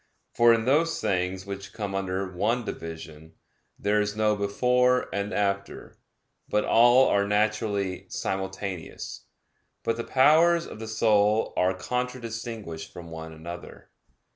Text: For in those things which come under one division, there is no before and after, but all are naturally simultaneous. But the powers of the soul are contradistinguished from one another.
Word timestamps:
For 0.33 0.51
in 0.51 0.65
those 0.65 0.99
things 0.99 1.45
which 1.45 1.73
come 1.73 1.93
under 1.93 2.27
one 2.27 2.65
division, 2.65 3.33
there 3.77 4.01
is 4.01 4.15
no 4.15 4.35
before 4.35 5.07
and 5.13 5.31
after, 5.31 5.99
but 6.49 6.65
all 6.65 7.07
are 7.09 7.27
naturally 7.27 8.09
simultaneous. 8.09 9.25
But 9.83 9.97
the 9.97 10.03
powers 10.03 10.65
of 10.65 10.79
the 10.79 10.87
soul 10.87 11.53
are 11.55 11.75
contradistinguished 11.75 12.91
from 12.91 13.11
one 13.11 13.31
another. 13.31 13.91